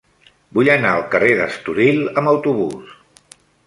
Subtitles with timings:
[0.57, 3.01] Vull anar al carrer d'Estoril amb autobús.